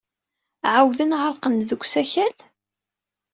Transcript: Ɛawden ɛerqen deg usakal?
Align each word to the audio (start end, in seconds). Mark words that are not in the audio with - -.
Ɛawden 0.73 1.17
ɛerqen 1.21 1.53
deg 1.69 1.81
usakal? 1.85 2.35